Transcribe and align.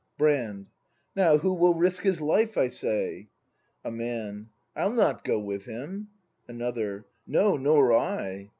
Brand. 0.17 0.65
Now, 1.15 1.37
who 1.37 1.53
will 1.53 1.75
risk 1.75 2.01
his 2.01 2.19
life, 2.19 2.57
I 2.57 2.69
say? 2.69 3.29
A 3.83 3.91
Man. 3.91 4.49
I'll 4.75 4.93
not 4.93 5.23
go 5.23 5.37
with 5.37 5.65
him. 5.65 6.07
Another. 6.47 7.05
No, 7.27 7.55
nor 7.55 7.95
I. 7.95 8.49